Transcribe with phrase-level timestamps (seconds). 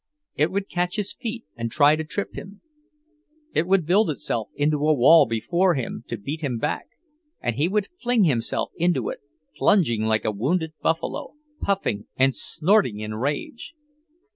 [0.33, 2.61] It would catch his feet and try to trip him;
[3.53, 6.87] it would build itself into a wall before him to beat him back;
[7.39, 9.19] and he would fling himself into it,
[9.55, 13.75] plunging like a wounded buffalo, puffing and snorting in rage.